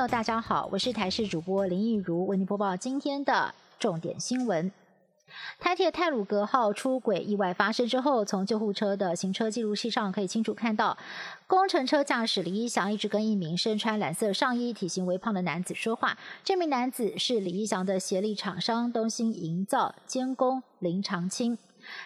[0.00, 4.72] 友，大家好，我是台视主播林奕如，为您播报今天的重点新闻。
[5.58, 10.96] 台铁泰鲁格号出轨意外发生之后，从救护车的行车记录器上可以清楚看到，
[11.46, 16.16] 工程车驾驶李一祥一直跟一名身穿蓝色上衣、体型微胖的男子说话。
[16.42, 21.58] 这名男子是李一祥的协力厂商东兴营造监工林长青。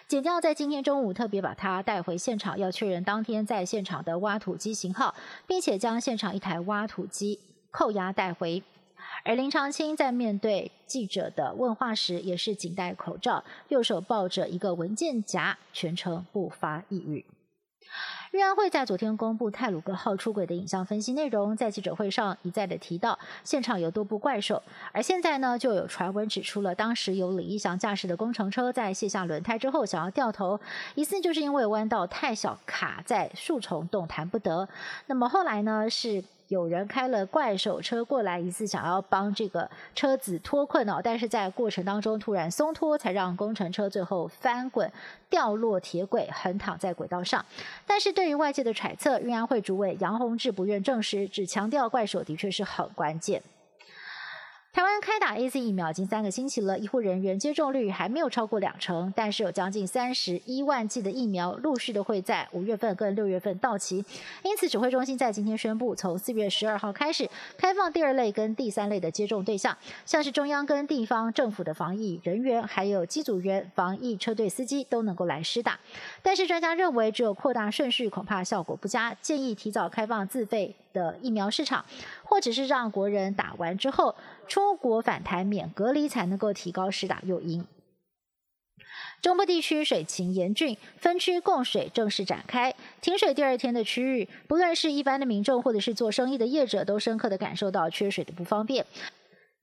[0.05, 5.15] 检调在今天中午特别把他带回现场，要确认当天在现场的挖土机型号，
[5.47, 7.39] 并且将现场一台挖土机
[7.75, 8.63] 扣押带回。
[9.25, 17.25] 而林长青在面对记者的问话时，也是仅戴口罩，右手抱着一个文件夹，全程不发一语。
[18.31, 24.61] 运安会在昨天公布泰鲁格号出轨的影像分析内容，在记者会上一再的提到现场有多部怪兽，
[24.93, 30.59] 而现在呢就有传闻指出了当时由李义祥驾驶的工程车在卸下轮胎之后想要掉头，
[30.95, 34.67] 疑似就是因为弯道太小卡在树丛动弹不得。
[35.07, 36.23] 那么后来呢是。
[36.47, 44.91] 有人开了怪手车过来，疑似想要帮这个车子脱困哦，但是在过程当中突然松脱，才让工程车最后翻滚
[45.29, 47.43] 掉落铁轨，横躺在轨道上。
[47.87, 53.41] 但是对于外界的揣测，运安会主委杨宏志不愿证实，只强调怪手的确是很关键。
[54.75, 64.03] 台湾开打 A Z 疫苗已经三个星期了，医护人员接种率还没有超过两成，但是有将近三十一万剂的疫苗陆续的会在五月份跟六月份到期，
[64.43, 67.25] 因此指挥中心在今天宣布，从四月十二号开始
[67.57, 75.79] 开放第二类跟第三类的接种对象，像是中央跟地方政府的防疫人员，还有机组员、防疫车队司机都能够来施打。
[76.21, 81.85] 但是专家认为，只有扩大顺序恐怕效果不佳，建议提早开放自费的疫苗市场，
[82.23, 84.15] 或者是让国人打完之后。
[84.47, 87.65] 出国返台免隔离才能够提高施打诱因。
[89.19, 92.75] 中部地区水情严峻，分区供水正式展开。
[93.01, 98.85] 停水第二天的区域，不论是一般的民众或者是做生意的业者，都深刻的感受到缺水的不方便。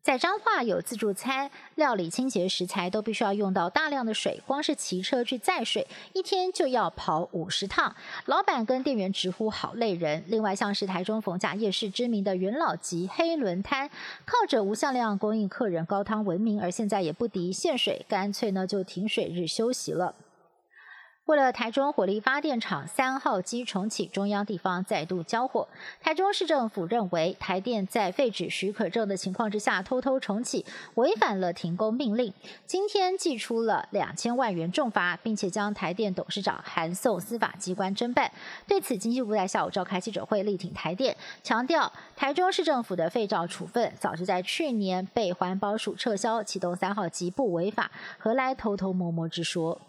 [0.03, 7.95] 在彰化有自助餐料理清洁食材都必须要用到大量的水，光是骑车去载水，一天就要跑五十趟。
[8.27, 10.25] 老板跟店员直呼好累人。
[10.27, 13.89] 另外像是台中逢甲夜市知名的元老级黑轮摊，
[14.25, 20.17] 靠着无限量供应客人高汤闻名，而现在也不敌限水，干脆呢就停水日休息了。
[21.33, 25.67] 为了台中火力发电厂三号机重启，中央地方再度交火。
[26.03, 30.67] 台中市政府认为，台电在废止许可证的情况之下偷偷重启，
[30.97, 32.35] 违反了停工命令。
[32.67, 38.31] 今天寄出了两千万元重罚，并且将台电董事长函送司法机关侦办。
[38.69, 49.81] 对此，经济部在下午召开记者会力挺台电，强调台中市政府的废照处分早就在去年被环保署撤销，启动三号机不违法，何来偷偷摸摸之说？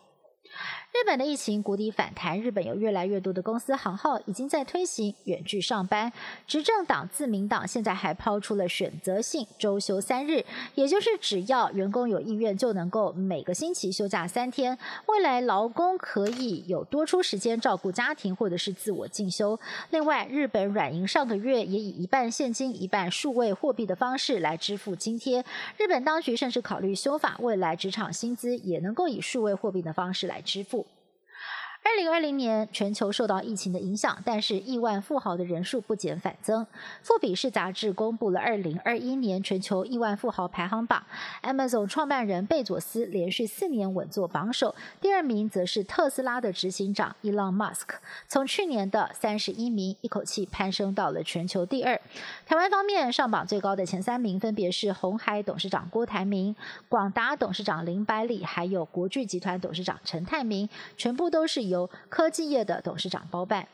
[0.94, 6.14] 日本的疫情谷底反弹，日本有越来越多的公司行号已经在推行远距上班。
[6.46, 10.46] 执政党自民党现在还抛出了选择性周休三日，
[10.76, 14.78] 也就是只要员工有意愿，就能够每个星期休假三天。
[15.08, 19.60] 未来劳工可以有多出时间照顾家庭或者是自我进修。
[19.90, 25.44] 另外，日本软银上个月也以一半现金、一半数位货币的方式来支付津贴。
[25.76, 30.83] 日本当局甚至考虑修法，未来职场薪资也能够以数位货币的方式来支付。
[31.86, 36.66] 二零二零年，全球受到疫情的影响，但是亿万富豪的人数不减反增。
[37.02, 41.04] 富比士杂志公布了二零二一年全球亿万富豪排行榜
[41.44, 48.00] ，Amazon 创办人贝佐斯连续四年稳坐榜首，第二名则是特斯拉的执行长伊朗马斯克，
[48.30, 52.00] 从去年的三十一名一口气攀升到了全球第二。
[52.46, 56.56] 台湾方面上榜最高的前三名分别是红海董事长郭台铭、
[56.88, 61.73] 广达董事长林百里，还有国巨集团董事长陈泰明，全部都是以。
[61.74, 63.68] 由科技业的董事长包办。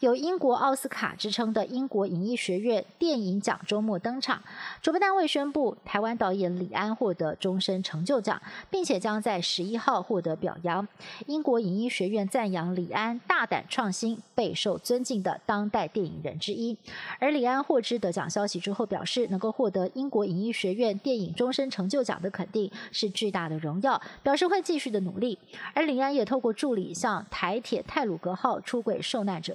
[0.00, 4.42] 有英国奥斯卡之称的英国影艺学院电影奖周末登场，
[4.80, 10.86] 主办单位宣布台湾导演李安获得终身成就奖，并且将在十一号获得表扬。
[11.26, 16.76] 英国影艺学院赞扬李安大胆创新，备受尊敬的当代电影人之一。
[17.18, 25.38] 而李安获知得奖消息之后，表示能够获得英国影艺学院电影终身成就奖的肯定是巨大的荣耀，表示会继续的努力。
[25.74, 29.54] 而李安也透过助理向台铁泰鲁格号出轨受难者。